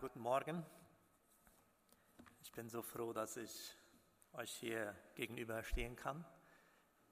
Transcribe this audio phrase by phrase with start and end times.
[0.00, 0.64] Guten Morgen.
[2.40, 3.76] Ich bin so froh, dass ich
[4.32, 6.24] euch hier gegenüber stehen kann.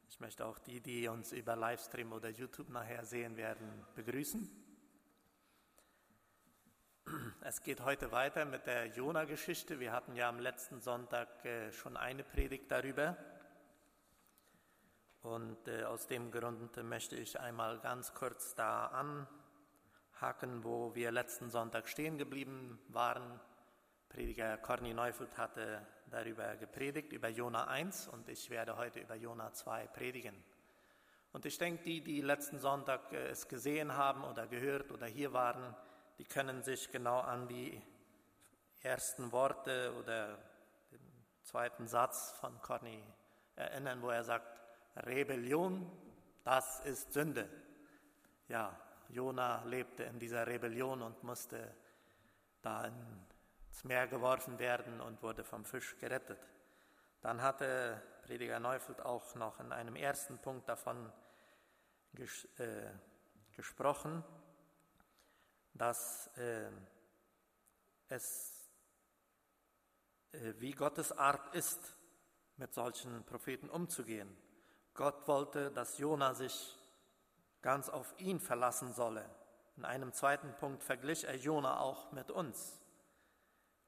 [0.09, 4.49] Ich möchte auch die, die uns über Livestream oder YouTube nachher sehen werden, begrüßen.
[7.43, 9.79] Es geht heute weiter mit der Jona-Geschichte.
[9.79, 13.17] Wir hatten ja am letzten Sonntag äh, schon eine Predigt darüber.
[15.21, 19.29] Und äh, aus dem Grund möchte ich einmal ganz kurz da an
[20.21, 23.41] Haken, wo wir letzten Sonntag stehen geblieben waren.
[24.11, 29.53] Prediger Corny Neufeld hatte darüber gepredigt, über Jona 1 und ich werde heute über Jona
[29.53, 30.35] 2 predigen.
[31.33, 35.33] Und ich denke, die, die letzten Sonntag äh, es gesehen haben oder gehört oder hier
[35.33, 35.75] waren,
[36.19, 37.81] die können sich genau an die
[38.83, 40.37] ersten Worte oder
[40.91, 41.01] den
[41.45, 43.03] zweiten Satz von Corny
[43.57, 44.61] erinnern, wo er sagt,
[44.97, 45.91] Rebellion,
[46.45, 47.49] das ist Sünde.
[48.49, 48.77] Ja,
[49.13, 51.75] Jona lebte in dieser Rebellion und musste
[52.63, 56.41] da ins Meer geworfen werden und wurde vom Fisch gerettet.
[57.21, 61.13] Dann hatte Prediger Neufeld auch noch in einem ersten Punkt davon
[62.15, 62.91] ges äh,
[63.57, 64.25] gesprochen,
[65.75, 66.71] dass äh,
[68.09, 68.61] es
[70.33, 71.97] äh, wie Gottes Art ist,
[72.57, 74.37] mit solchen Propheten umzugehen.
[74.95, 76.77] Gott wollte, dass Jona sich
[77.63, 79.25] ganz auf ihn verlassen solle.
[79.77, 82.81] In einem zweiten Punkt verglich er Jona auch mit uns.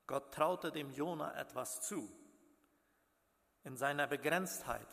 [0.07, 2.11] Gott traute dem Jona etwas zu.
[3.65, 4.89] In seiner Begrenztheit,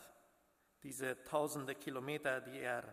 [0.83, 2.83] diese tausende Kilometer, die er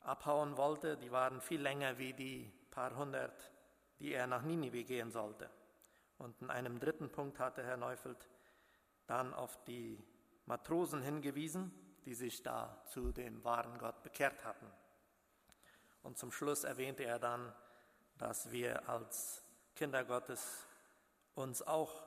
[0.00, 3.50] abhauen wollte, die waren viel länger wie die paar hundert,
[3.98, 5.50] die er nach Ninive gehen sollte.
[6.18, 8.28] Und in einem dritten Punkt hatte Herr Neufeld
[9.06, 10.02] dann auf die
[10.46, 11.72] Matrosen hingewiesen,
[12.04, 14.70] die sich da zu dem wahren Gott bekehrt hatten.
[16.06, 17.52] Und zum Schluss erwähnte er dann,
[18.16, 19.42] dass wir als
[19.74, 20.64] Kinder Gottes
[21.34, 22.04] uns auch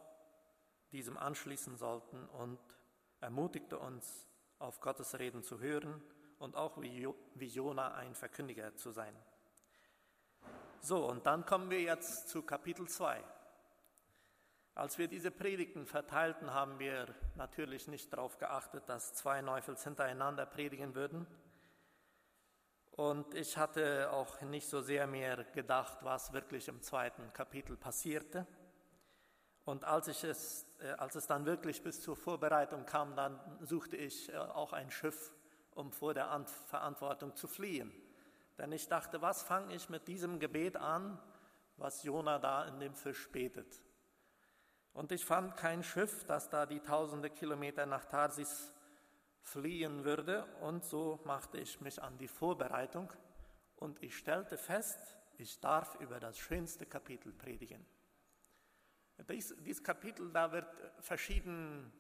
[0.94, 2.60] diesem anschließen sollten und
[3.20, 4.26] ermutigte uns,
[4.58, 6.02] auf Gottes Reden zu hören
[6.38, 7.10] und auch wie,
[7.46, 9.14] Jona ein Verkündiger zu sein.
[10.80, 13.22] So, und dann kommen wir jetzt zu Kapitel 2.
[14.76, 20.46] Als wir diese Predigten verteilten, haben wir natürlich nicht darauf geachtet, dass zwei Neufels hintereinander
[20.46, 21.28] predigen würden,
[23.00, 28.46] und ich hatte auch nicht so sehr mehr gedacht, was wirklich im zweiten Kapitel passierte.
[29.64, 33.96] Und als, ich es, äh, als es dann wirklich bis zur Vorbereitung kam, dann suchte
[33.96, 35.32] ich äh, auch ein Schiff,
[35.76, 37.90] um vor der Verantwortung zu fliehen.
[38.58, 41.18] Denn ich dachte, was fange ich mit diesem Gebet an,
[41.78, 43.81] was Jona da in dem Fisch betet?
[44.92, 48.74] Und ich fand kein Schiff, das da die tausende Kilometer nach Tarsis
[49.44, 50.46] fliehen würde.
[50.62, 53.12] Und so machte ich mich an die Vorbereitung
[53.78, 57.86] und ich stellte fest, ich darf über das schönste Kapitel predigen.
[59.30, 60.68] Dies, dieses Kapitel, da wird
[61.00, 61.92] verschieden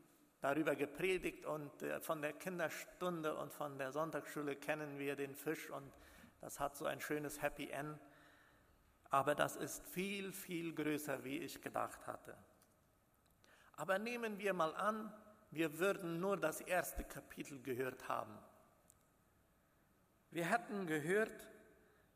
[0.41, 5.69] darüber gepredigt und äh, von der Kinderstunde und von der Sonntagsschule kennen wir den Fisch
[5.69, 5.91] und
[6.39, 7.99] das hat so ein schönes Happy End.
[9.09, 12.37] Aber das ist viel, viel größer, wie ich gedacht hatte.
[13.75, 15.11] Aber nehmen wir mal an,
[15.51, 18.37] wir würden nur das erste Kapitel gehört haben.
[20.31, 21.47] Wir hätten gehört,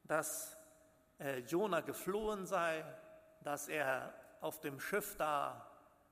[0.03, 0.55] dass
[1.19, 2.85] äh, Jona geflohen sei,
[3.41, 5.67] dass er auf dem Schiff da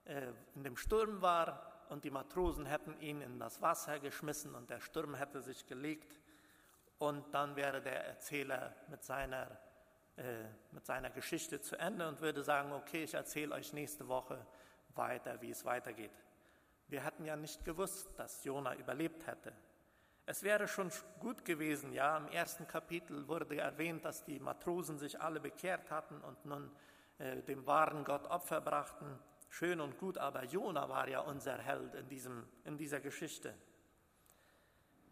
[0.05, 4.69] äh, in dem Sturm war und die Matrosen hätten ihn in das Wasser geschmissen und
[4.69, 6.19] der Sturm hätte sich gelegt
[6.97, 9.47] und dann wäre der Erzähler mit seiner,
[10.17, 14.43] äh, mit seiner Geschichte zu Ende und würde sagen, okay, ich erzähle euch nächste Woche
[14.95, 16.11] weiter, wie es weitergeht.
[16.91, 19.53] Wir hatten ja nicht gewusst, dass Jona überlebt hätte.
[20.25, 20.91] Es wäre schon
[21.21, 26.19] gut gewesen, ja, im ersten Kapitel wurde erwähnt, dass die Matrosen sich alle bekehrt hatten
[26.19, 26.69] und nun
[27.17, 29.17] äh, dem wahren Gott Opfer brachten.
[29.47, 33.55] Schön und gut, aber Jona war ja unser Held in, diesem, in dieser Geschichte.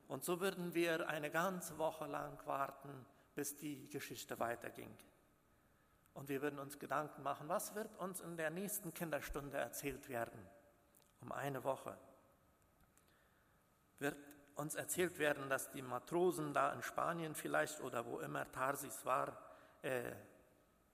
[0.09, 3.05] Und so würden wir eine ganze Woche lang warten,
[3.35, 4.93] bis die Geschichte weiterging.
[6.13, 10.45] Und wir würden uns Gedanken machen, was wird uns in der nächsten Kinderstunde erzählt werden
[11.21, 11.97] um eine Woche,
[13.99, 14.17] wird
[14.55, 19.37] uns erzählt werden, dass die Matrosen da in Spanien vielleicht oder wo immer Tarsis war,
[19.81, 20.11] äh,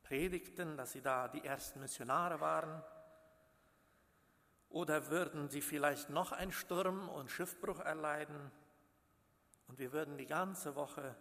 [0.03, 2.83] predigten, dass sie da die ersten Missionare waren.
[4.69, 8.51] Oder würden sie vielleicht noch einen Sturm und Schiffbruch erleiden?
[9.67, 11.15] Und wir würden die ganze Woche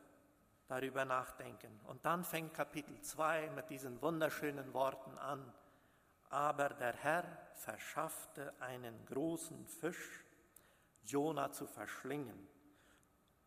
[0.66, 1.80] darüber nachdenken.
[1.84, 5.52] Und dann fängt Kapitel 2 mit diesen wunderschönen Worten an.
[6.30, 7.24] Aber der Herr
[7.54, 10.24] verschaffte einen großen Fisch,
[11.04, 12.48] Jona zu verschlingen.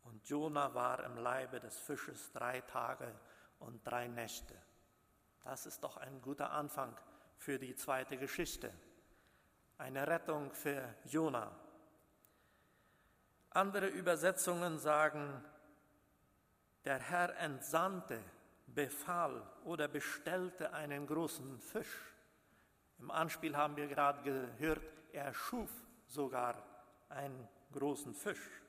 [0.03, 3.13] Und Jona war im Leibe des Fisches drei Tage
[3.59, 4.55] und drei Nächte.
[5.43, 6.97] Das ist doch ein guter Anfang
[7.37, 8.71] für die zweite Geschichte.
[9.77, 11.51] Eine Rettung für Jona.
[13.51, 15.43] Andere Übersetzungen sagen,
[16.85, 18.23] der Herr entsandte,
[18.67, 22.13] befahl oder bestellte einen großen Fisch.
[22.99, 25.69] Im Anspiel haben wir gerade gehört, er schuf
[26.07, 26.63] sogar
[27.09, 28.61] einen großen Fisch.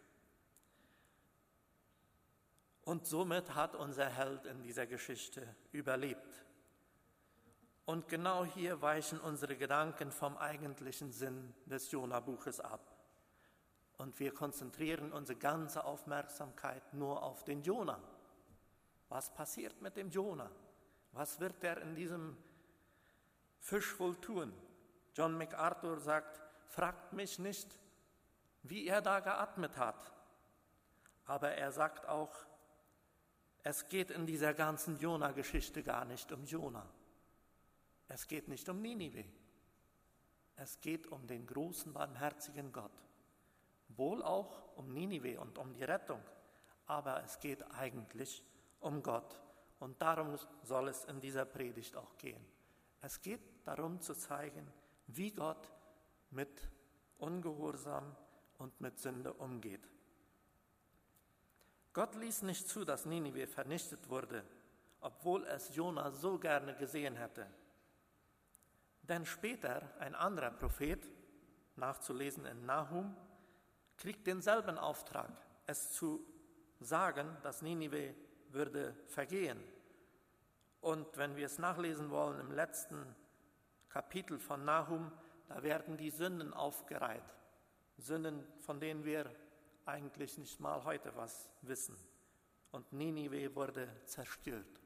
[2.83, 6.45] Und somit hat unser Held in dieser Geschichte überlebt.
[7.85, 12.95] Und genau hier weichen unsere Gedanken vom eigentlichen Sinn des Jona-Buches ab.
[13.97, 17.99] Und wir konzentrieren unsere ganze Aufmerksamkeit nur auf den Jona.
[19.09, 20.51] Was passiert mit dem Jona?
[21.13, 22.37] Was wird er in diesem
[23.61, 24.53] Fisch wohl tun?
[25.15, 27.79] John MacArthur sagt, fragt mich nicht,
[28.63, 30.13] wie er da geatmet hat.
[31.27, 32.35] Aber er sagt auch,
[33.63, 36.87] es geht in dieser ganzen Jona-Geschichte gar nicht um Jona.
[38.09, 39.25] Es geht nicht um Ninive.
[40.57, 42.93] Es geht um den großen, barmherzigen Gott
[43.99, 46.21] wohl auch um Ninive und um die Rettung,
[46.87, 48.45] aber es geht eigentlich
[48.81, 49.41] um Gott.
[49.81, 52.45] Und darum soll es in dieser Predigt auch gehen.
[53.01, 54.67] Es geht darum zu zeigen,
[55.07, 55.71] wie Gott
[56.31, 56.69] mit
[57.19, 58.17] Ungehorsam
[58.59, 59.89] und mit Sünde umgeht.
[61.93, 64.45] Gott ließ nicht zu, dass Ninive vernichtet wurde,
[65.01, 67.47] obwohl es Jona so gerne gesehen hätte.
[69.03, 71.11] Denn später ein anderer Prophet,
[71.77, 73.17] nachzulesen in Nahum,
[73.97, 75.33] kriegt denselben Auftrag,
[75.67, 76.25] es zu
[76.81, 78.15] sagen, dass Ninive
[78.51, 79.61] würde vergehen.
[80.89, 83.15] Und wenn wir es nachlesen wollen im letzten
[83.91, 85.13] Kapitel von Nahum,
[85.47, 87.37] da werden die Sünden aufgereiht.
[87.99, 89.31] Sünden, von denen wir
[89.85, 91.95] eigentlich nicht mal heute was wissen.
[92.71, 94.81] Und Ninive wurde zerstört.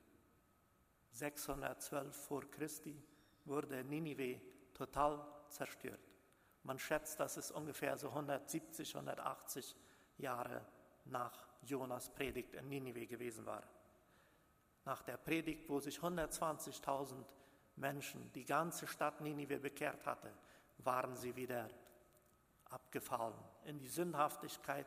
[1.12, 3.00] 612 vor Christi
[3.44, 4.40] wurde Ninive
[4.74, 6.00] total zerstört.
[6.64, 9.76] Man schätzt, dass es ungefähr so 170, 180
[10.18, 10.66] Jahre
[11.04, 13.62] nach Jonas Predigt in Ninive gewesen war.
[14.84, 17.14] Nach der Predigt, wo sich 120.000
[17.76, 20.32] Menschen, die ganze Stadt Ninive bekehrt hatte,
[20.78, 21.68] waren sie wieder
[22.64, 23.34] abgefallen
[23.64, 24.86] in die Sündhaftigkeit,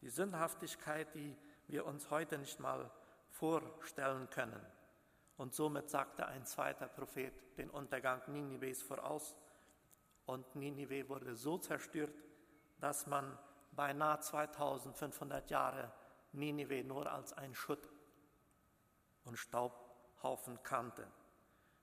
[0.00, 1.36] die Sündhaftigkeit, die
[1.68, 2.90] wir uns heute nicht mal
[3.30, 4.64] vorstellen können.
[5.36, 9.36] Und somit sagte ein zweiter Prophet den Untergang Ninives voraus
[10.24, 12.14] und Ninive wurde so zerstört,
[12.80, 13.38] dass man
[13.72, 15.92] beinahe 2500 Jahre
[16.32, 17.88] Ninive nur als ein Schutt
[19.26, 21.06] und Staubhaufen kannte.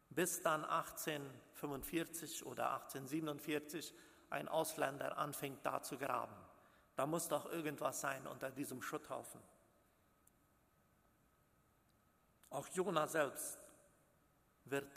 [0.10, 3.94] Bis dann 1845 oder 1847
[4.30, 6.36] ein Ausländer anfing, da zu graben.
[6.96, 9.42] Da muss doch irgendwas sein unter diesem Schutthaufen.
[12.50, 13.60] Auch Jona selbst
[14.66, 14.90] wird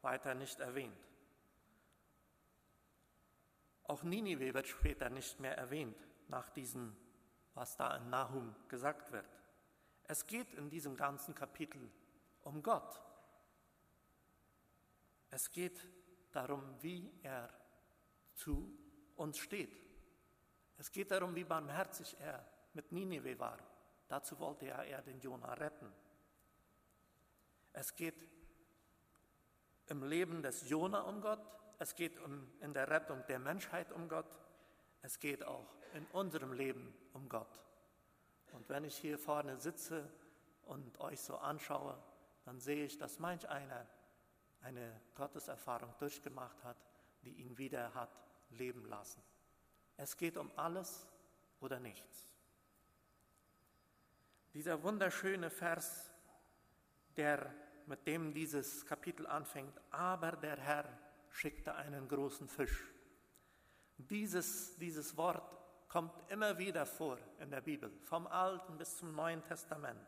[0.00, 0.96] weiter nicht erwähnt.
[3.84, 5.96] Auch Ninive wird später nicht mehr erwähnt,
[6.28, 6.96] nach diesem,
[7.52, 9.28] was da in Nahum gesagt wird.
[10.06, 11.90] Es geht in diesem ganzen Kapitel
[12.42, 13.00] um Gott.
[15.30, 15.80] Es geht
[16.30, 17.48] darum, wie er
[18.34, 18.76] zu
[19.16, 19.72] uns steht.
[20.76, 23.58] Es geht darum, wie barmherzig er mit Ninive war.
[24.08, 25.90] Dazu wollte er, er den Jona retten.
[27.72, 28.28] Es geht
[29.86, 31.40] im Leben des Jona um Gott,
[31.78, 34.38] es geht um, in der Rettung der Menschheit um Gott,
[35.02, 37.60] es geht auch in unserem Leben um Gott.
[38.54, 40.08] Und wenn ich hier vorne sitze
[40.62, 41.98] und euch so anschaue,
[42.44, 43.86] dann sehe ich, dass manch einer
[44.62, 46.76] eine Gotteserfahrung durchgemacht hat,
[47.22, 48.10] die ihn wieder hat
[48.50, 49.22] leben lassen.
[49.96, 51.06] Es geht um alles
[51.60, 52.28] oder nichts.
[54.54, 56.10] Dieser wunderschöne Vers,
[57.16, 57.52] der
[57.86, 60.88] mit dem dieses Kapitel anfängt, aber der Herr
[61.28, 62.90] schickte einen großen Fisch.
[63.98, 65.63] Dieses, dieses Wort
[65.94, 70.04] kommt immer wieder vor in der Bibel, vom Alten bis zum Neuen Testament.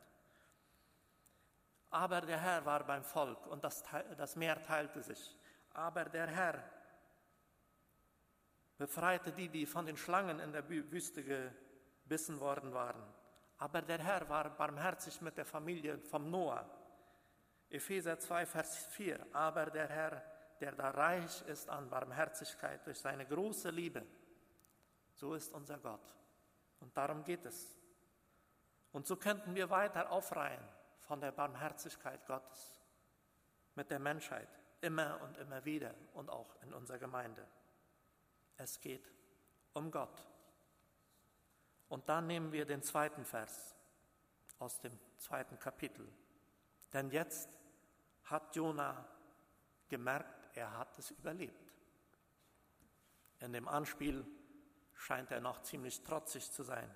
[1.91, 3.85] Aber der Herr war beim Volk und das,
[4.17, 5.37] das Meer teilte sich.
[5.75, 6.61] Aber der Herr
[8.77, 13.01] befreite die, die von den Schlangen in der Wüste gebissen worden waren.
[13.59, 16.69] Aber der Herr war barmherzig mit der Familie vom Noah.
[17.71, 19.25] Epheser 2, Vers 4.
[19.33, 20.21] Aber der Herr
[20.61, 24.03] der da reich ist an Barmherzigkeit durch seine große Liebe.
[25.17, 26.15] So ist unser Gott.
[26.81, 27.75] Und darum geht es.
[28.93, 30.63] Und so könnten wir weiter aufreihen
[31.01, 32.81] von der Barmherzigkeit Gottes
[33.75, 34.49] mit der Menschheit,
[34.83, 37.47] immer und immer wieder und auch in unserer Gemeinde.
[38.57, 39.11] Es geht
[39.73, 40.27] um Gott.
[41.89, 43.75] Und dann nehmen wir den zweiten Vers
[44.59, 46.07] aus dem zweiten Kapitel.
[46.93, 47.59] Denn jetzt
[48.25, 49.07] hat Jona
[49.89, 51.73] gemerkt, er hat es überlebt.
[53.41, 54.27] In dem Anspiel
[54.97, 56.91] scheint er noch ziemlich trotzig zu sein.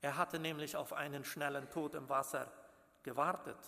[0.00, 2.50] Er hatte nämlich auf einen schnellen Tod im Wasser
[3.02, 3.58] gewartet.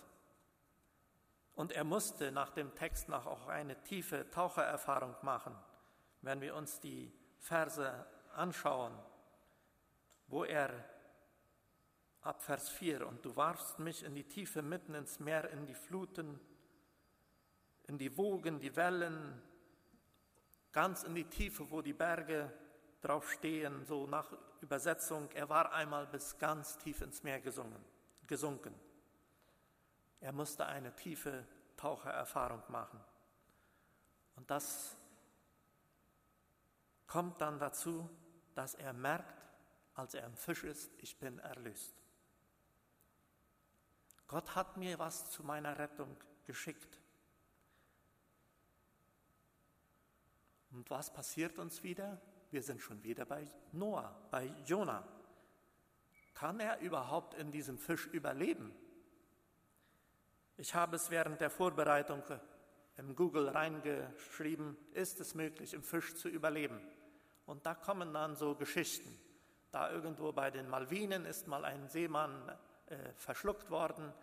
[1.55, 5.57] Und er musste nach dem Text noch auch eine tiefe Tauchererfahrung machen,
[6.21, 8.93] wenn wir uns die Verse anschauen,
[10.27, 10.71] wo er
[12.21, 15.75] ab Vers 4, und du warfst mich in die Tiefe mitten ins Meer, in die
[15.75, 16.39] Fluten,
[17.85, 19.41] in die Wogen, die Wellen,
[20.73, 22.53] ganz in die Tiefe, wo die Berge
[23.01, 27.85] drauf stehen, so nach Übersetzung, er war einmal bis ganz tief ins Meer gesungen,
[28.27, 28.75] gesunken.
[30.21, 33.01] Er musste eine tiefe Tauchererfahrung machen.
[34.37, 34.97] Und das
[37.07, 38.09] kommt dann dazu,
[38.55, 39.45] dass er merkt,
[39.95, 41.95] als er im Fisch ist, ich bin erlöst.
[44.27, 47.01] Gott hat mir was zu meiner Rettung geschickt.
[50.71, 52.21] Und was passiert uns wieder?
[52.57, 55.07] Wir sind schon wieder bei Noah, bei Jona.
[56.33, 58.75] Kann er überhaupt in diesem Fisch überleben?
[60.57, 62.23] Ich habe es während der Vorbereitung
[62.97, 66.81] im Google reingeschrieben, ist es möglich, im Fisch zu überleben?
[67.45, 69.15] Und da kommen dann so Geschichten.
[69.71, 72.51] Da irgendwo bei den Malvinen ist mal ein Seemann
[72.87, 74.15] äh, verschluckt worden.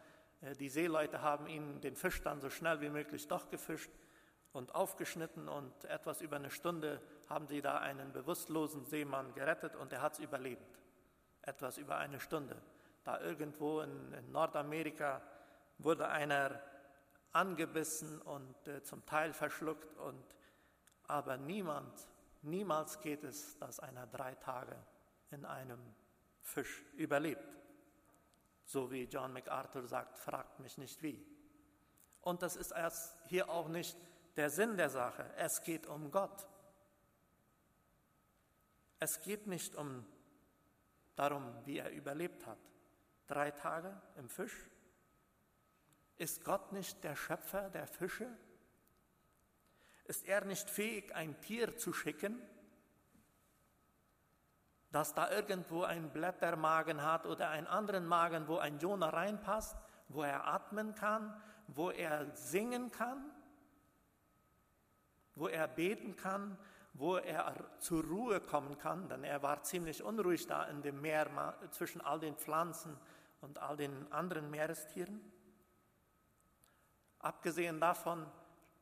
[0.42, 3.92] Äh, die Seeleute haben ihn den Fisch dann so schnell wie möglich doch gefischt
[4.54, 9.92] und aufgeschnitten und etwas über eine Stunde haben sie da einen bewusstlosen Seemann gerettet und
[9.92, 10.80] er hat es überlebt.
[11.42, 12.56] Etwas über eine Stunde.
[13.04, 15.22] Da irgendwo in, in Nordamerika
[15.80, 16.62] wurde einer
[17.32, 20.24] angebissen und äh, zum Teil verschluckt und
[21.08, 22.08] aber niemand,
[22.44, 24.76] niemals geht es, dass einer drei Tage
[25.32, 25.80] in einem
[26.42, 27.58] Fisch überlebt.
[28.66, 31.26] So wie John MacArthur sagt, fragt mich nicht wie.
[32.22, 33.98] Und das ist erst hier auch nicht
[34.36, 35.26] der Sinn der Sache.
[35.38, 36.48] Es geht um Gott.
[39.00, 40.06] Es geht nicht um
[41.16, 42.60] darum, wie er überlebt hat.
[43.28, 44.70] Drei Tage im Fisch.
[46.18, 48.30] Ist Gott nicht der Schöpfer der Fische?
[50.06, 52.42] Ist er nicht fähig, ein Tier zu schicken,
[54.92, 59.76] dass da irgendwo ein Blättermagen hat oder einen anderen Magen, wo ein Jonah reinpasst,
[60.10, 63.33] wo er atmen kann, wo er singen kann,
[65.36, 66.58] wo er beten kann,
[66.94, 71.56] wo er zur Ruhe kommen kann, denn er war ziemlich unruhig da in dem Meer
[71.72, 72.98] zwischen all den Pflanzen
[73.42, 75.20] und all den anderen Meerestieren.
[77.20, 78.26] Abgesehen davon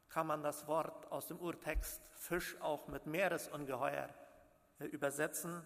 [0.10, 4.10] kann man das Wort aus dem Urtext Fisch auch mit Meeresungeheuer
[4.79, 5.62] äh, übersetzen.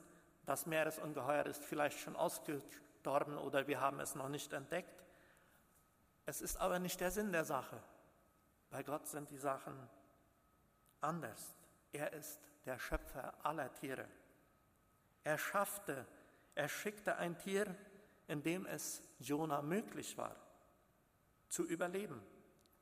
[0.45, 5.03] Das Meeresungeheuer ist vielleicht schon ausgestorben oder wir haben es noch nicht entdeckt.
[6.25, 7.81] Es ist aber nicht der Sinn der Sache.
[8.69, 9.75] Bei Gott sind die Sachen
[11.05, 11.55] anders.
[11.91, 14.07] Er ist der Schöpfer aller Tiere.
[15.23, 16.05] Er schaffte,
[16.55, 17.75] er schickte ein Tier,
[18.27, 20.35] in dem es Jona möglich war,
[21.47, 22.21] zu überleben,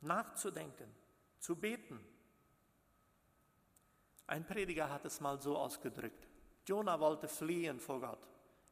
[0.00, 0.92] nachzudenken,
[1.38, 2.04] zu beten.
[4.26, 6.28] Ein Prediger hat es mal so ausgedrückt.
[6.66, 8.26] Jona wollte fliehen vor Gott.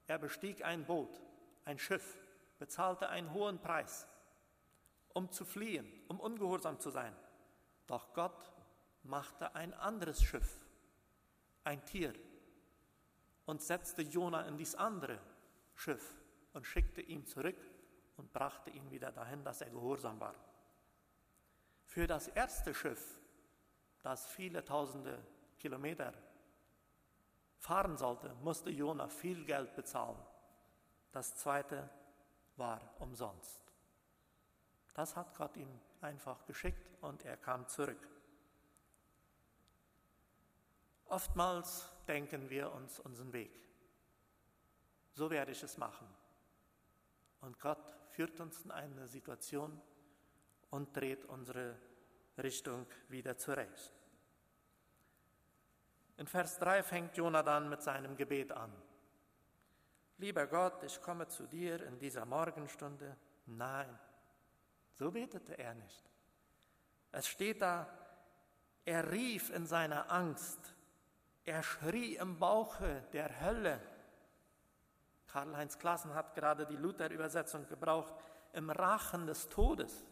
[0.07, 1.21] Er bestieg ein Boot,
[1.65, 2.17] ein Schiff,
[2.59, 4.07] bezahlte einen hohen Preis,
[5.13, 7.15] um zu fliehen, um ungehorsam zu sein.
[7.87, 8.53] Doch Gott
[9.05, 10.65] machte ein anderes Schiff,
[11.65, 12.15] ein Tier,
[13.47, 15.19] und setzte Jona in dies andere
[15.75, 16.15] Schiff
[16.53, 17.57] und schickte ihn zurück
[18.17, 20.35] und brachte ihn wieder dahin, dass er gehorsam war.
[21.87, 23.19] Für das erste Schiff,
[24.03, 25.19] das viele tausende
[25.59, 26.13] Kilometer
[27.59, 30.19] fahren sollte, musste Jona viel Geld bezahlen.
[31.11, 31.89] Das zweite
[32.57, 33.63] war umsonst.
[34.95, 38.09] Das hat Gott ihm einfach geschickt und er kam zurück.
[41.13, 43.53] Oftmals denken wir uns unseren Weg.
[45.13, 46.09] So werde ich es machen.
[47.43, 49.79] Und Gott führt uns in eine Situation
[50.71, 51.77] und dreht unsere
[52.39, 53.93] Richtung wieder zurecht.
[56.17, 58.73] In Vers 3 fängt Jonathan mit seinem Gebet an.
[60.17, 63.19] Lieber Gott, ich komme zu dir in dieser Morgenstunde.
[63.45, 63.99] Nein,
[64.95, 66.11] so betete er nicht.
[67.11, 67.87] Es steht da,
[68.87, 70.75] er rief in seiner Angst,
[71.45, 73.81] er schrie im Bauche der Hölle.
[75.29, 78.15] Karl-Heinz Klassen hat gerade die Luther-Übersetzung gebraucht,
[78.53, 80.05] im Rachen des Todes.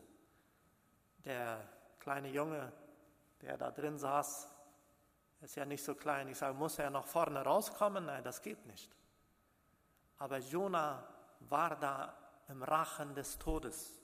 [1.25, 1.69] Der
[1.99, 2.73] kleine Junge,
[3.43, 4.49] der da drin saß,
[5.43, 6.29] ist ja nicht so klein.
[6.29, 8.07] Ich sage, muss er noch vorne rauskommen?
[8.07, 8.91] Nein, das geht nicht.
[10.19, 11.07] Aber Jona
[11.41, 12.15] war da
[12.49, 14.01] im Rachen des Todes.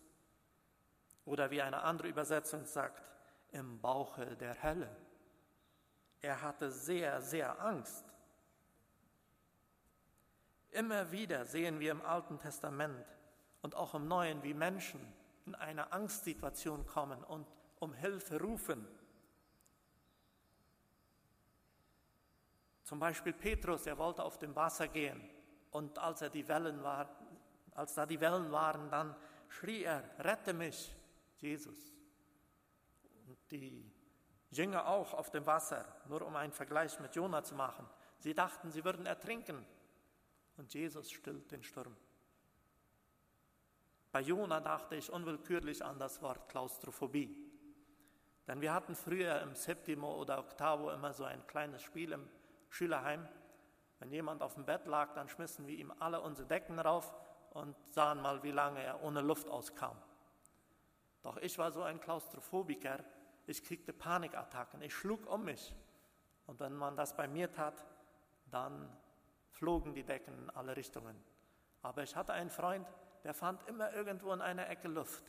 [1.25, 3.03] Oder wie eine andere Übersetzung sagt,
[3.51, 4.95] im Bauche der Hölle.
[6.23, 8.05] Er hatte sehr, sehr Angst.
[10.71, 13.07] Immer wieder sehen wir im Alten Testament
[13.63, 15.01] und auch im Neuen, wie Menschen
[15.47, 17.47] in eine Angstsituation kommen und
[17.79, 18.87] um Hilfe rufen.
[22.83, 25.29] Zum Beispiel Petrus, er wollte auf dem Wasser gehen
[25.71, 27.09] und als er die Wellen war,
[27.75, 29.17] als da die Wellen waren, dann
[29.49, 30.95] schrie er: Rette mich,
[31.39, 31.93] Jesus.
[33.27, 33.91] Und die
[34.57, 37.89] Jünger auch auf dem Wasser, nur um einen Vergleich mit Jona zu machen.
[38.19, 39.65] Sie dachten, sie würden ertrinken.
[40.57, 41.95] Und Jesus stillt den Sturm.
[44.13, 47.37] Bei Jona dachte ich unwillkürlich an das Wort Klaustrophobie.
[48.47, 52.29] Denn wir hatten früher im Septimo oder Octavo immer so ein kleines Spiel im
[52.71, 53.29] Schülerheim.
[53.99, 57.13] Wenn jemand auf dem Bett lag, dann schmissen wir ihm alle unsere Decken rauf
[57.51, 59.97] und sahen mal, wie lange er ohne Luft auskam.
[61.23, 63.05] Doch ich war so ein Klaustrophobiker,
[63.47, 65.75] ich kriegte Panikattacken, ich schlug um mich.
[66.47, 67.85] Und wenn man das bei mir tat,
[68.51, 68.95] dann
[69.51, 71.17] flogen die Decken in alle Richtungen.
[71.83, 72.87] Aber ich hatte einen Freund,
[73.25, 75.25] der fand immer irgendwo in einer Ecke Luft.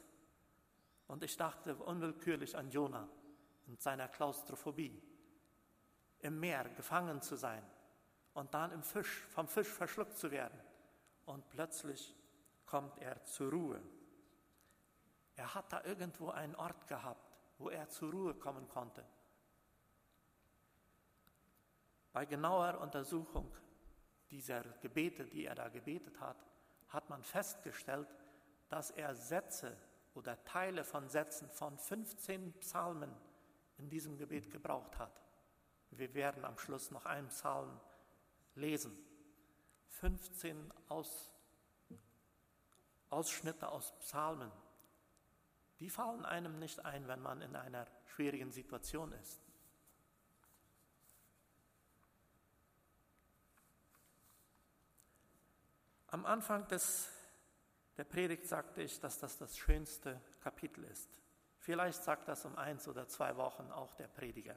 [1.07, 3.07] Und ich dachte unwillkürlich an Jona
[3.67, 5.01] und seiner Klaustrophobie.
[6.19, 7.63] Im Meer gefangen zu sein
[8.33, 10.59] und dann im Fisch, vom Fisch verschluckt zu werden.
[11.25, 12.15] Und plötzlich
[12.65, 13.81] kommt er zur Ruhe.
[15.36, 17.26] Er hat da irgendwo einen Ort gehabt,
[17.57, 19.03] wo er zur Ruhe kommen konnte.
[22.13, 23.51] Bei genauer Untersuchung
[24.31, 26.37] dieser Gebete, die er da gebetet hat,
[26.89, 28.07] hat man festgestellt,
[28.69, 29.77] dass er Sätze
[30.13, 33.13] oder Teile von Sätzen von 15 Psalmen
[33.77, 35.21] in diesem Gebet gebraucht hat.
[35.91, 37.79] Wir werden am Schluss noch einen Psalm
[38.55, 38.98] lesen.
[39.89, 41.31] 15 aus,
[43.09, 44.51] Ausschnitte aus Psalmen.
[45.79, 49.42] Die fallen einem nicht ein, wenn man in einer schwierigen Situation ist.
[56.07, 57.09] Am Anfang des,
[57.98, 61.09] der Predigt sagte ich, dass das das schönste Kapitel ist.
[61.59, 64.55] Vielleicht sagt das um eins oder zwei Wochen auch der Prediger.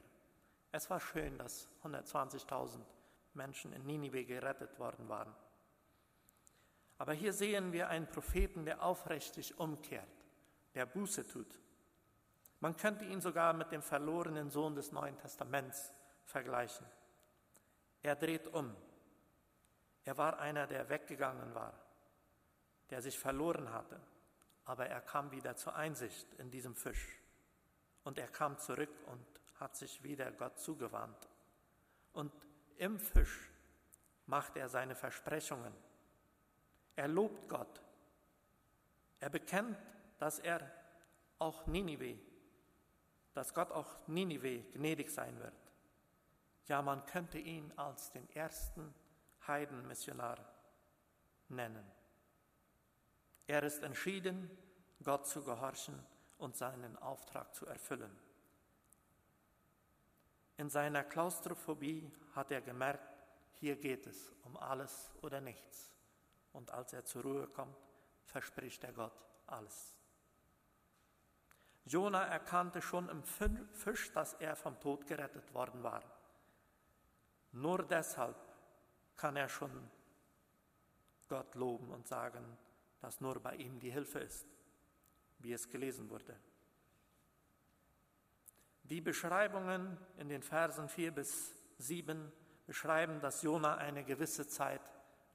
[0.71, 2.79] Es war schön, dass 120.000
[3.33, 5.35] Menschen in Ninive gerettet worden waren.
[6.97, 10.20] Aber hier sehen wir einen Propheten, der aufrichtig umkehrt,
[10.73, 11.59] der Buße tut.
[12.59, 15.93] Man könnte ihn sogar mit dem verlorenen Sohn des Neuen Testaments
[16.25, 16.85] vergleichen.
[18.03, 18.75] Er dreht um
[20.03, 21.73] er war einer, der weggegangen war,
[22.89, 23.99] der sich verloren hatte,
[24.65, 27.19] aber er kam wieder zur Einsicht in diesem Fisch.
[28.03, 29.25] Und er kam zurück und
[29.59, 31.29] hat sich wieder Gott zugewandt.
[32.13, 32.33] Und
[32.77, 33.51] im Fisch
[34.25, 35.73] macht er seine Versprechungen.
[36.95, 37.81] Er lobt Gott.
[39.19, 39.77] Er bekennt,
[40.21, 40.61] dass er
[41.39, 42.15] auch Ninive,
[43.33, 45.55] dass Gott auch Ninive gnädig sein wird.
[46.67, 48.93] Ja, man könnte ihn als den ersten
[49.47, 50.37] Heidenmissionar
[51.49, 51.83] nennen.
[53.47, 54.55] Er ist entschieden,
[55.03, 55.97] Gott zu gehorchen
[56.37, 58.15] und seinen Auftrag zu erfüllen.
[60.57, 65.89] In seiner Klaustrophobie hat er gemerkt, hier geht es um alles oder nichts.
[66.53, 67.75] Und als er zur Ruhe kommt,
[68.23, 69.95] verspricht er Gott alles.
[71.85, 76.03] Jona erkannte schon im Fisch, dass er vom Tod gerettet worden war.
[77.53, 78.37] Nur deshalb
[79.17, 79.89] kann er schon
[81.27, 82.57] Gott loben und sagen,
[83.01, 84.45] dass nur bei ihm die Hilfe ist,
[85.39, 86.35] wie es gelesen wurde.
[88.83, 92.31] Die Beschreibungen in den Versen 4 bis 7
[92.67, 94.81] beschreiben, dass Jona eine gewisse Zeit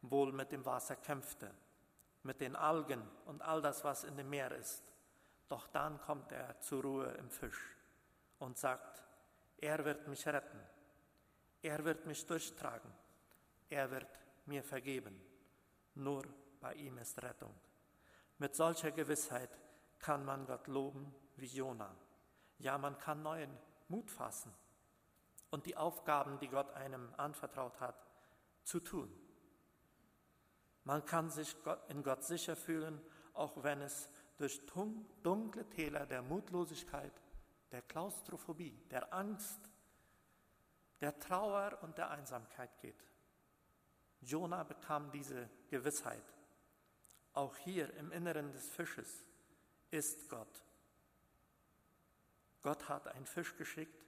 [0.03, 1.53] wohl mit dem Wasser kämpfte,
[2.23, 4.86] mit den Algen und all das, was in dem Meer ist.
[5.49, 7.77] Doch dann kommt er zur Ruhe im Fisch
[8.39, 9.05] und sagt,
[9.59, 10.61] er wird mich retten,
[11.63, 12.93] er wird mich durchtragen.
[13.69, 14.07] Er wird
[14.47, 15.21] mir vergeben.
[15.95, 16.25] Nur
[16.61, 17.55] bei ihm ist Rettung.
[18.39, 19.51] Mit solcher Gewissheit
[19.99, 21.95] kann man Gott loben wie Jona.
[22.59, 23.51] Ja, man kann neuen
[23.89, 24.53] Mut fassen
[25.51, 28.07] und die Aufgaben, die Gott einem anvertraut hat,
[28.63, 29.13] zu tun.
[30.85, 31.57] Man kann sich
[31.89, 33.01] in Gott sicher fühlen,
[33.33, 34.61] auch wenn es durch
[35.23, 37.13] dunkle Täler der Mutlosigkeit,
[37.71, 39.61] der Klaustrophobie, der Angst,
[41.01, 43.05] der Trauer und der Einsamkeit geht.
[44.21, 46.35] Jona bekam diese Gewissheit.
[47.33, 49.27] Auch hier im Inneren des Fisches
[49.91, 50.65] ist Gott.
[52.63, 54.05] Gott hat einen Fisch geschickt,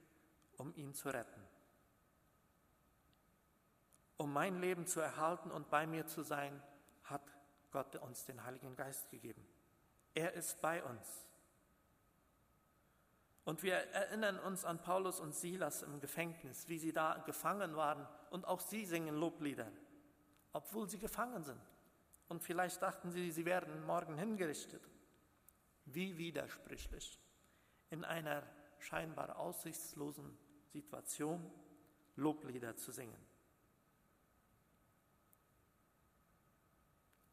[0.57, 1.41] um ihn zu retten.
[4.17, 6.61] Um mein Leben zu erhalten und bei mir zu sein,
[7.03, 7.21] hat
[7.71, 9.47] Gott uns den Heiligen Geist gegeben.
[10.13, 11.25] Er ist bei uns.
[13.45, 18.07] Und wir erinnern uns an Paulus und Silas im Gefängnis, wie sie da gefangen waren.
[18.29, 19.71] Und auch sie singen Loblieder,
[20.53, 21.59] obwohl sie gefangen sind.
[22.27, 24.87] Und vielleicht dachten sie, sie werden morgen hingerichtet.
[25.85, 27.19] Wie widersprüchlich.
[27.89, 28.43] In einer
[28.77, 30.37] scheinbar aussichtslosen
[30.71, 31.51] Situation
[32.15, 33.25] Loblieder zu singen.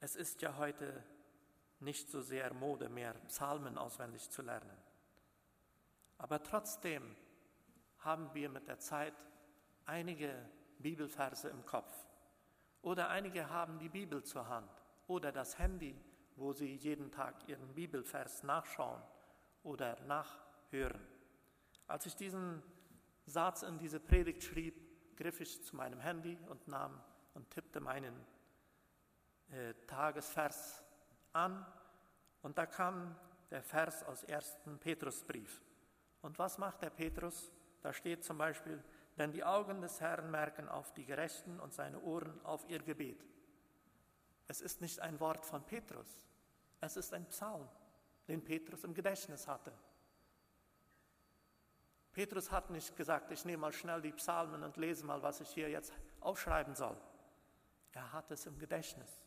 [0.01, 1.03] Es ist ja heute
[1.81, 4.77] nicht so sehr Mode mehr, Psalmen auswendig zu lernen.
[6.19, 7.15] Aber trotzdem
[7.99, 9.15] haben wir mit der Zeit
[9.85, 10.35] einige
[10.79, 11.93] Bibelverse im Kopf.
[12.83, 14.71] Oder einige haben die Bibel zur Hand
[15.07, 15.99] oder das Handy,
[16.37, 19.03] wo sie jeden Tag ihren Bibelvers nachschauen
[19.63, 21.05] oder nachhören.
[21.87, 22.63] Als ich diesen
[23.27, 27.03] Satz in diese Predigt schrieb, griff ich zu meinem Handy und nahm
[27.35, 28.15] und tippte meinen
[29.51, 30.86] äh, Tagesvers
[31.37, 31.67] an
[32.43, 33.17] und da kam
[33.51, 34.59] der Vers aus 1.
[34.81, 35.63] Petrusbrief.
[36.23, 37.53] Und was macht der Petrus?
[37.83, 38.83] Da steht zum Beispiel,
[39.17, 43.25] denn die Augen des Herrn merken auf die Gerechten und seine Ohren auf ihr Gebet.
[44.49, 46.27] Es ist nicht ein Wort von Petrus,
[46.81, 47.69] es ist ein Psalm,
[48.29, 49.73] den Petrus im Gedächtnis hatte.
[52.13, 55.51] Petrus hat nicht gesagt, ich nehme mal schnell die Psalmen und lese mal, was ich
[55.51, 56.97] hier jetzt aufschreiben soll.
[57.93, 59.26] Er hat es im Gedächtnis.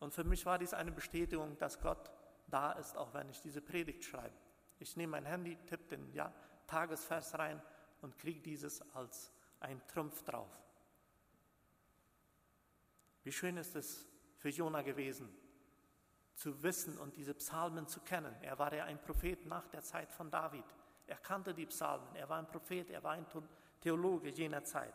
[0.00, 2.10] Und für mich war dies eine Bestätigung, dass Gott
[2.48, 4.34] da ist, auch wenn ich diese Predigt schreibe.
[4.78, 6.32] Ich nehme mein Handy, tippe den ja,
[6.66, 7.62] Tagesvers rein
[8.02, 10.50] und kriege dieses als ein Trumpf drauf.
[13.22, 15.34] Wie schön ist es für Jona gewesen,
[16.34, 18.34] zu wissen und diese Psalmen zu kennen.
[18.42, 20.64] Er war ja ein Prophet nach der Zeit von David.
[21.06, 23.26] Er kannte die Psalmen, er war ein Prophet, er war ein
[23.80, 24.94] Theologe jener Zeit.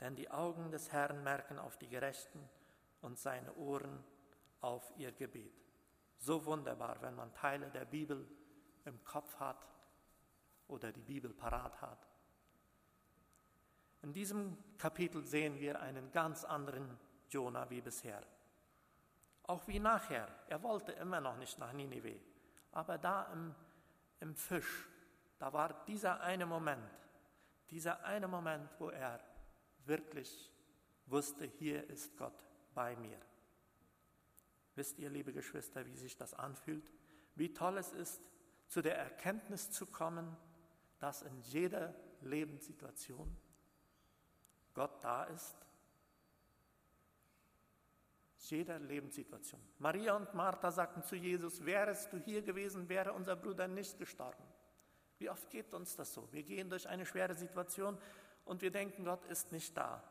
[0.00, 2.48] Denn die Augen des Herrn merken auf die Gerechten
[3.02, 4.02] und seine Ohren
[4.60, 5.52] auf ihr Gebet.
[6.18, 8.26] So wunderbar, wenn man Teile der Bibel
[8.84, 9.66] im Kopf hat
[10.68, 12.06] oder die Bibel parat hat.
[14.02, 18.22] In diesem Kapitel sehen wir einen ganz anderen Jona wie bisher.
[19.44, 20.28] Auch wie nachher.
[20.48, 22.20] Er wollte immer noch nicht nach Ninive.
[22.72, 23.54] Aber da im,
[24.20, 24.88] im Fisch,
[25.38, 26.90] da war dieser eine Moment,
[27.70, 29.20] dieser eine Moment, wo er
[29.84, 30.50] wirklich
[31.06, 33.18] wusste, hier ist Gott bei mir.
[34.74, 36.90] Wisst ihr, liebe Geschwister, wie sich das anfühlt?
[37.34, 38.22] Wie toll es ist,
[38.68, 40.36] zu der Erkenntnis zu kommen,
[40.98, 43.36] dass in jeder Lebenssituation
[44.74, 45.56] Gott da ist.
[48.38, 49.60] Jeder Lebenssituation.
[49.78, 54.42] Maria und Martha sagten zu Jesus, wärest du hier gewesen, wäre unser Bruder nicht gestorben.
[55.18, 56.32] Wie oft geht uns das so?
[56.32, 57.98] Wir gehen durch eine schwere Situation
[58.44, 60.02] und wir denken, Gott ist nicht da.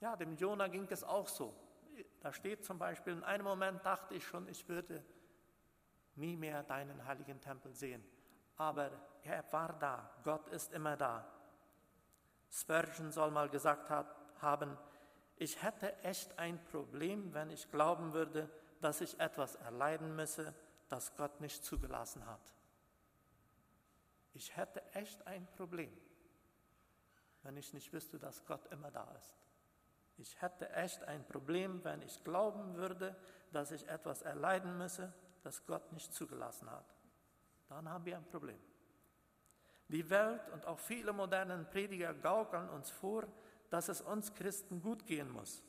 [0.00, 1.54] Ja, dem Jona ging es auch so.
[2.20, 5.04] Da steht zum Beispiel, in einem Moment dachte ich schon, ich würde
[6.14, 8.04] nie mehr deinen heiligen Tempel sehen.
[8.56, 8.90] Aber
[9.22, 11.26] er war da, Gott ist immer da.
[12.50, 13.90] Spurgeon soll mal gesagt
[14.40, 14.76] haben,
[15.36, 20.54] ich hätte echt ein Problem, wenn ich glauben würde, dass ich etwas erleiden müsse,
[20.88, 22.40] das Gott nicht zugelassen hat.
[24.32, 25.92] Ich hätte echt ein Problem,
[27.42, 29.34] wenn ich nicht wüsste, dass Gott immer da ist.
[30.18, 33.16] Ich hätte echt ein Problem, wenn ich glauben würde,
[33.52, 35.12] dass ich etwas erleiden müsse,
[35.44, 36.84] das Gott nicht zugelassen hat.
[37.68, 38.58] Dann haben wir ein Problem.
[39.86, 43.26] Die Welt und auch viele moderne Prediger gaukeln uns vor,
[43.70, 45.62] dass es uns Christen gut gehen muss.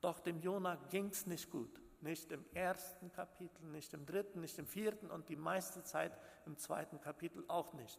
[0.00, 1.80] Doch dem Jona ging es nicht gut.
[2.00, 6.56] Nicht im ersten Kapitel, nicht im dritten, nicht im vierten und die meiste Zeit im
[6.56, 7.98] zweiten Kapitel auch nicht.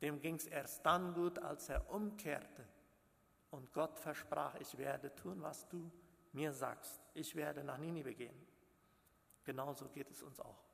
[0.00, 2.64] Dem ging es erst dann gut, als er umkehrte
[3.52, 5.92] und Gott versprach, ich werde tun, was du
[6.32, 7.00] mir sagst.
[7.12, 8.34] Ich werde nach Ninive gehen.
[9.44, 10.64] Genauso geht es uns auch.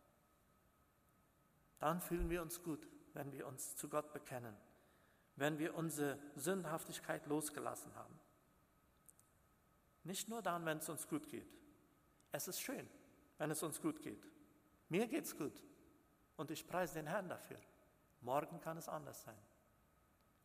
[1.80, 4.56] Dann fühlen wir uns gut, wenn wir uns zu Gott bekennen,
[5.34, 8.18] wenn wir unsere Sündhaftigkeit losgelassen haben.
[10.04, 11.52] Nicht nur dann, wenn es uns gut geht.
[12.30, 12.88] Es ist schön,
[13.38, 14.24] wenn es uns gut geht.
[14.88, 15.64] Mir geht es gut
[16.36, 17.58] und ich preise den Herrn dafür.
[18.20, 19.38] Morgen kann es anders sein.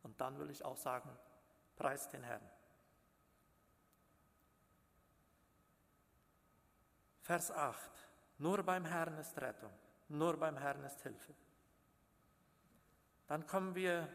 [0.02, 1.16] Und dann will ich auch sagen,
[1.76, 2.48] Preis den Herrn.
[7.20, 7.90] Vers 8.
[8.38, 9.72] Nur beim Herrn ist Rettung,
[10.08, 11.34] nur beim Herrn ist Hilfe.
[13.26, 14.08] Dann kommen wir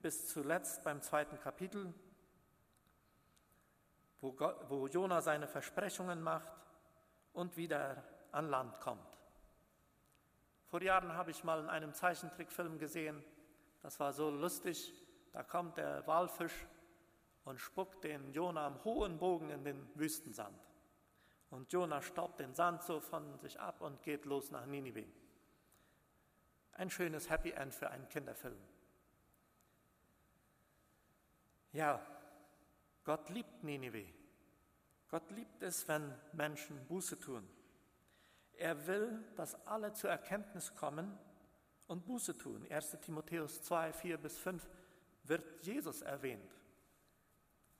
[0.00, 1.92] bis zuletzt beim zweiten Kapitel,
[4.20, 6.52] wo, Gott, wo Jona seine Versprechungen macht
[7.34, 9.18] und wieder an Land kommt.
[10.66, 13.22] Vor Jahren habe ich mal in einem Zeichentrickfilm gesehen,
[13.82, 14.92] das war so lustig,
[15.32, 16.66] da kommt der Walfisch
[17.44, 20.58] und spuckt den Jona am hohen Bogen in den Wüstensand.
[21.50, 25.06] Und Jona staubt den Sand so von sich ab und geht los nach Ninive.
[26.72, 28.58] Ein schönes Happy End für einen Kinderfilm.
[31.72, 32.04] Ja,
[33.04, 34.06] Gott liebt Ninive.
[35.08, 37.48] Gott liebt es, wenn Menschen Buße tun.
[38.56, 41.16] Er will, dass alle zur Erkenntnis kommen
[41.86, 42.66] und Buße tun.
[42.70, 44.68] 1 Timotheus 2, 4 bis 5
[45.24, 46.50] wird Jesus erwähnt.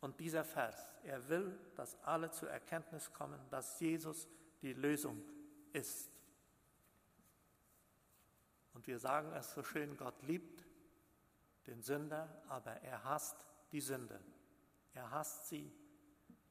[0.05, 4.29] Und dieser Vers, er will, dass alle zur Erkenntnis kommen, dass Jesus
[4.61, 5.25] die Lösung
[5.73, 6.11] ist.
[8.75, 10.63] Und wir sagen es so schön, Gott liebt
[11.67, 14.21] den Sünder, aber er hasst die Sünde.
[14.93, 15.73] Er hasst sie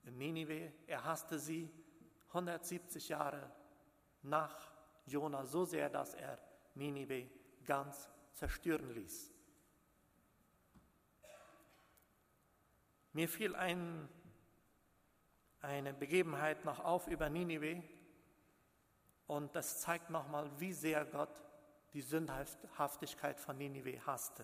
[0.01, 1.69] in Ninive, er hasste sie
[2.29, 3.51] 170 Jahre
[4.23, 4.71] nach
[5.05, 6.39] Jona so sehr, dass er
[6.73, 7.29] Ninive
[7.63, 9.31] ganz zerstören ließ.
[13.13, 14.09] Mir fiel ein,
[15.61, 17.83] eine Begebenheit noch auf über Ninive
[19.27, 21.29] und das zeigt nochmal, wie sehr Gott
[21.93, 24.43] die Sündhaftigkeit von Ninive hasste.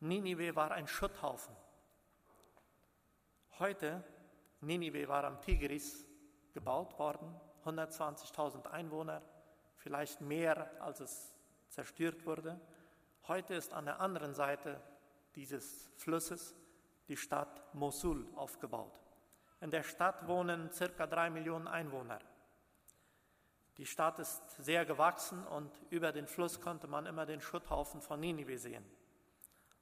[0.00, 1.56] Ninive war ein Schutthaufen.
[3.58, 4.04] Heute,
[4.60, 6.04] Ninive war am Tigris
[6.52, 9.22] gebaut worden, 120.000 Einwohner,
[9.76, 11.34] vielleicht mehr, als es
[11.70, 12.60] zerstört wurde.
[13.28, 14.78] Heute ist an der anderen Seite
[15.34, 16.54] dieses Flusses
[17.12, 18.98] die Stadt Mosul aufgebaut.
[19.60, 22.18] In der Stadt wohnen circa drei Millionen Einwohner.
[23.76, 28.18] Die Stadt ist sehr gewachsen und über den Fluss konnte man immer den Schutthaufen von
[28.18, 28.82] Ninive sehen.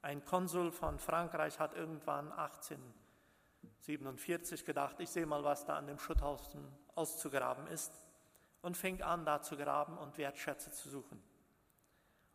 [0.02, 6.00] Ein Konsul von Frankreich hat irgendwann 1847 gedacht, ich sehe mal, was da an dem
[6.00, 6.66] Schutthaufen
[6.96, 7.92] auszugraben ist
[8.60, 11.22] und fing an, da zu graben und Wertschätze zu suchen.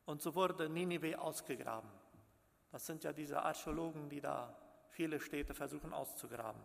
[0.05, 1.89] Und so wurde Ninive ausgegraben.
[2.71, 4.55] Das sind ja diese Archäologen, die da
[4.95, 6.61] viele Städte versuchen auszugraben.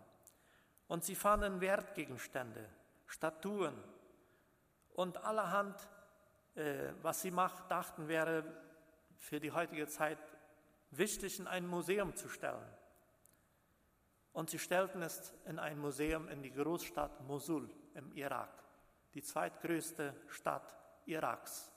[0.86, 2.64] Und sie fanden Wertgegenstände,
[3.06, 3.74] Statuen
[4.94, 5.88] und allerhand,
[6.54, 8.44] äh, was sie macht, dachten wäre
[9.18, 10.18] für die heutige Zeit
[10.92, 12.64] wichtig, in ein Museum zu stellen.
[14.32, 18.62] Und sie stellten es in ein Museum in die Großstadt Mosul im Irak,
[19.14, 21.72] die zweitgrößte Stadt Iraks.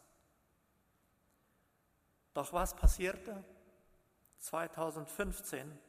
[2.35, 3.43] Doch was passierte?
[4.37, 5.79] 2015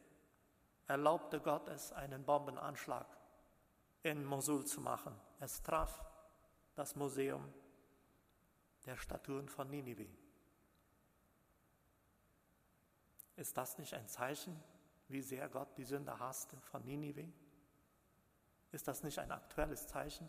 [0.86, 3.06] erlaubte Gott es, einen Bombenanschlag
[4.02, 5.14] in Mosul zu machen.
[5.40, 6.04] Es traf
[6.74, 7.52] das Museum
[8.84, 10.06] der Statuen von Ninive.
[13.36, 14.62] Ist das nicht ein Zeichen,
[15.08, 17.26] wie sehr Gott die Sünde hasste von Ninive?
[18.72, 20.28] Ist das nicht ein aktuelles Zeichen?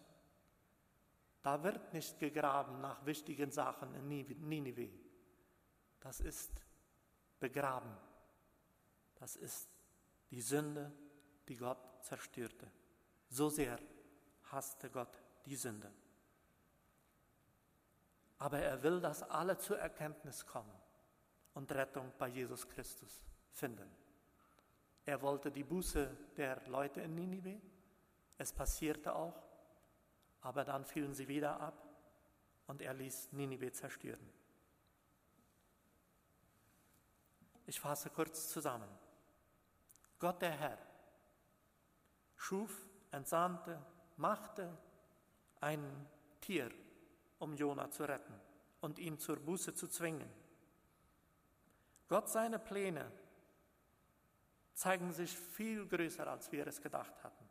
[1.44, 4.90] Da wird nicht gegraben nach wichtigen Sachen in Ninive.
[6.00, 6.52] Das ist
[7.40, 7.96] begraben.
[9.16, 9.75] Das ist
[10.32, 10.92] die Sünde,
[11.48, 12.72] die Gott zerstörte.
[13.30, 13.80] So sehr
[14.52, 15.92] hasste Gott die Sünde.
[18.38, 20.74] Aber er will, dass alle zur Erkenntnis kommen
[21.54, 23.90] und Rettung bei Jesus Christus finden.
[25.06, 27.62] Er wollte die Buße der Leute in Ninive.
[28.38, 29.42] Es passierte auch,
[30.42, 31.82] aber dann fielen sie wieder ab
[32.68, 34.30] und er ließ Ninive zerstören.
[37.68, 38.90] Ich fasse kurz zusammen.
[40.26, 40.80] Gott der Herr
[42.36, 43.80] schuf, entsandte,
[44.18, 44.76] machte
[45.62, 46.10] ein
[46.42, 46.72] Tier,
[47.38, 48.34] um Jona zu retten
[48.82, 50.28] und ihn zur Buße zu zwingen.
[52.08, 53.12] Gott seine Pläne
[54.74, 57.48] zeigen sich viel größer, als wir es gedacht hatten.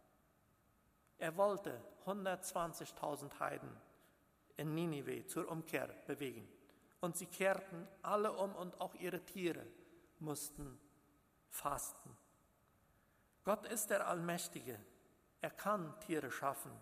[1.18, 3.70] Er wollte 120.000 Heiden
[4.56, 6.48] in Ninive zur Umkehr bewegen.
[7.00, 9.64] Und sie kehrten alle um und auch ihre Tiere
[10.18, 10.76] mussten
[11.50, 12.18] fasten.
[13.44, 14.78] Gott ist der Allmächtige.
[15.40, 16.72] Er kann Tiere schaffen.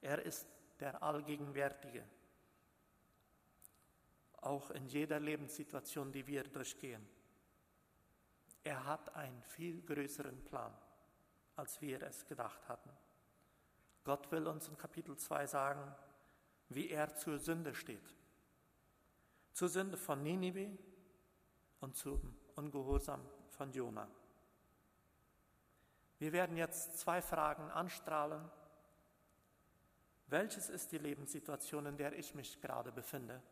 [0.00, 0.46] Er ist
[0.78, 2.04] der Allgegenwärtige.
[4.40, 7.04] Auch in jeder Lebenssituation, die wir durchgehen.
[8.62, 10.72] Er hat einen viel größeren Plan,
[11.56, 12.90] als wir es gedacht hatten.
[14.04, 15.94] Gott will uns in Kapitel 2 sagen,
[16.68, 18.14] wie er zur Sünde steht.
[19.52, 20.78] Zur Sünde von Ninive
[21.80, 24.08] und zum Ungehorsam von Jona.
[26.18, 28.50] Wir werden jetzt zwei Fragen anstrahlen.
[30.28, 33.42] Welches ist die Lebenssituation, in der ich mich gerade befinde?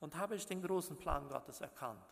[0.00, 2.04] Und habe ich den großen Plan Gottes erkannt?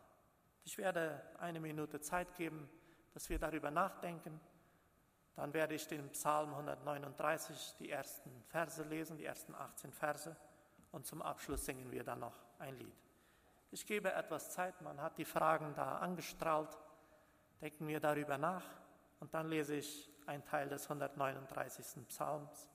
[0.65, 2.69] Ich werde eine Minute Zeit geben,
[3.13, 4.41] dass wir darüber nachdenken.
[5.37, 10.37] Dann werde ich den Psalm 139, die ersten Verse lesen, die ersten 18 Verse.
[10.93, 12.95] Und zum Abschluss singen wir dann noch ein Lied.
[13.71, 16.79] Ich gebe etwas Zeit, man hat die Fragen da angestrahlt.
[17.61, 18.65] Denken wir darüber nach.
[19.21, 22.07] Und dann lese ich einen Teil des 139.
[22.09, 22.69] Psalms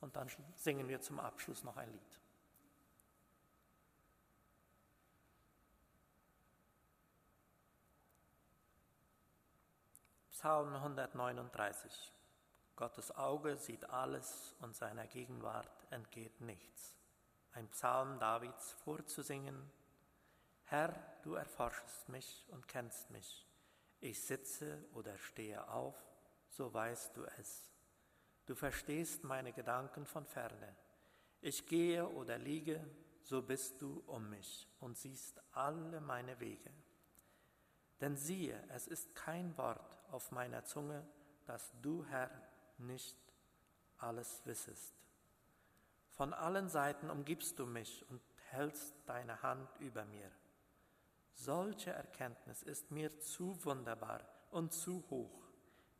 [0.00, 2.20] und dann singen wir zum Abschluss noch ein Lied.
[10.30, 12.14] Psalm 139.
[12.74, 16.96] Gottes Auge sieht alles und seiner Gegenwart entgeht nichts.
[17.52, 19.70] Ein Psalm Davids vorzusingen.
[20.64, 23.49] Herr, du erforschest mich und kennst mich.
[24.00, 25.96] Ich sitze oder stehe auf,
[26.48, 27.70] so weißt du es.
[28.46, 30.76] Du verstehst meine Gedanken von ferne.
[31.40, 32.84] Ich gehe oder liege,
[33.22, 36.70] so bist du um mich und siehst alle meine Wege.
[38.00, 41.06] Denn siehe, es ist kein Wort auf meiner Zunge,
[41.46, 42.30] dass du, Herr,
[42.78, 43.18] nicht
[43.98, 44.94] alles wissest.
[46.10, 50.30] Von allen Seiten umgibst du mich und hältst deine Hand über mir.
[51.40, 55.48] Solche Erkenntnis ist mir zu wunderbar und zu hoch.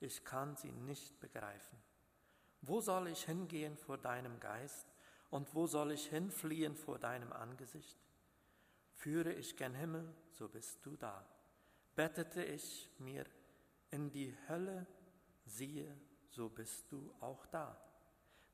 [0.01, 1.79] Ich kann sie nicht begreifen.
[2.63, 4.87] Wo soll ich hingehen vor deinem Geist
[5.31, 7.99] und wo soll ich hinfliehen vor deinem Angesicht?
[8.93, 11.25] Führe ich gen Himmel, so bist du da
[12.01, 13.27] bettete ich mir
[13.91, 14.87] in die Hölle,
[15.45, 15.95] siehe,
[16.31, 17.77] so bist du auch da.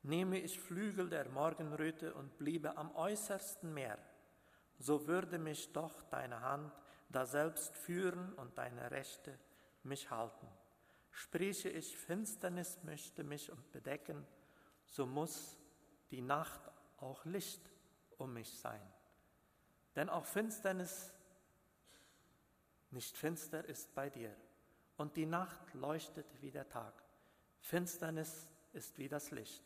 [0.03, 3.97] Nehme ich Flügel der Morgenröte und bliebe am äußersten Meer,
[4.79, 6.71] so würde mich doch deine Hand
[7.09, 9.37] daselbst führen und deine Rechte
[9.83, 10.47] mich halten.
[11.11, 14.25] Spreche ich, Finsternis möchte mich bedecken,
[14.85, 15.57] so muss
[16.11, 16.61] die Nacht
[16.97, 17.71] auch Licht
[18.17, 18.81] um mich sein.
[19.95, 21.13] Denn auch Finsternis
[22.91, 24.33] nicht finster ist bei dir,
[24.95, 26.93] und die Nacht leuchtet wie der Tag.
[27.59, 29.63] Finsternis ist wie das Licht.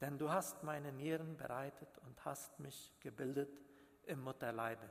[0.00, 3.50] Denn du hast meine Nieren bereitet und hast mich gebildet
[4.08, 4.88] im Mutterleibe.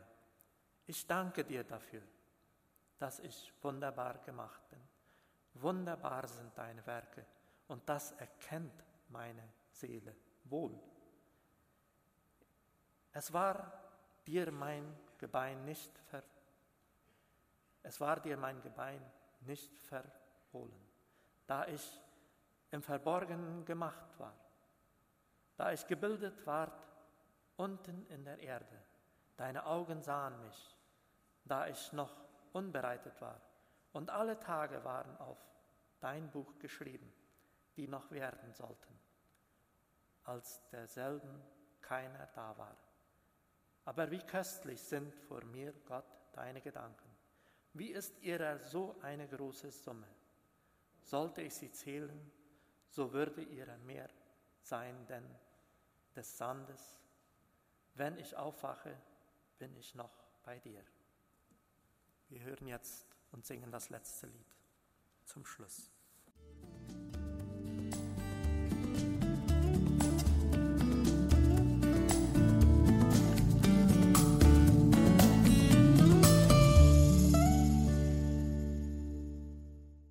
[0.86, 2.01] Ich danke dir dafür,
[2.97, 4.80] dass ich wunderbar gemacht bin.
[5.56, 7.25] Wunderbar sind deine Werke,
[7.67, 10.80] und das erkennt meine Seele wohl.
[13.12, 13.73] Es war
[14.25, 16.23] dir mein Gebein nicht ver
[17.84, 19.01] es war dir mein Gebein
[19.41, 20.88] nicht verhohlen,
[21.45, 22.01] da ich
[22.71, 24.34] im Verborgenen gemacht war,
[25.56, 26.86] da ich gebildet ward
[27.56, 28.84] unten in der Erde.
[29.38, 30.76] Deine Augen sahen mich,
[31.45, 32.13] da ich noch
[32.54, 33.39] unbereitet war,
[33.93, 35.38] und alle Tage waren auf
[36.00, 37.12] dein Buch geschrieben,
[37.76, 39.00] die noch werden sollten,
[40.23, 41.41] als derselben
[41.82, 42.76] keiner da war.
[43.86, 47.10] Aber wie köstlich sind vor mir, Gott, deine Gedanken.
[47.73, 50.08] Wie ist ihrer so eine große Summe?
[51.04, 52.32] Sollte ich sie zählen,
[52.89, 54.10] so würde ihrer mehr
[54.62, 55.23] sein denn
[56.15, 57.00] des Sandes.
[57.93, 58.97] Wenn ich aufwache,
[59.58, 60.12] bin ich noch
[60.43, 60.84] bei dir.
[62.30, 64.56] Wir hören jetzt und singen das letzte Lied
[65.26, 65.91] zum Schluss.